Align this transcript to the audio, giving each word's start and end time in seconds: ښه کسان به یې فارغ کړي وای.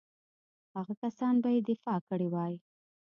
ښه 0.85 0.93
کسان 1.01 1.33
به 1.43 1.49
یې 1.55 1.73
فارغ 1.83 2.03
کړي 2.09 2.27
وای. 2.29 2.53